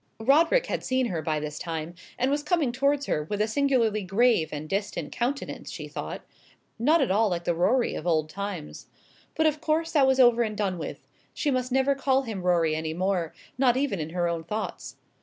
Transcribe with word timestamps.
Roderick 0.19 0.65
had 0.65 0.83
seen 0.83 1.09
her 1.09 1.21
by 1.21 1.39
this 1.39 1.59
time, 1.59 1.93
and 2.17 2.31
was 2.31 2.41
coming 2.41 2.71
towards 2.71 3.05
her 3.05 3.25
with 3.25 3.39
a 3.39 3.47
singularly 3.47 4.01
grave 4.01 4.49
and 4.51 4.67
distant 4.67 5.11
countenance, 5.11 5.69
she 5.69 5.87
thought; 5.87 6.23
not 6.79 7.01
at 7.01 7.11
all 7.11 7.29
like 7.29 7.43
the 7.43 7.53
Rorie 7.53 7.93
of 7.93 8.07
old 8.07 8.27
times. 8.27 8.87
But 9.35 9.45
of 9.45 9.61
course 9.61 9.91
that 9.91 10.07
was 10.07 10.19
over 10.19 10.41
and 10.41 10.57
done 10.57 10.79
with. 10.79 11.07
She 11.35 11.51
must 11.51 11.71
never 11.71 11.93
call 11.93 12.23
him 12.23 12.41
Rorie 12.41 12.73
any 12.73 12.95
more, 12.95 13.35
not 13.59 13.77
even 13.77 13.99
in 13.99 14.09
her 14.09 14.27
own 14.27 14.43
thoughts. 14.43 14.95